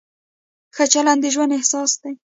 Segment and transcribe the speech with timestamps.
[0.75, 2.11] ښه چلند د ژوند اساس دی.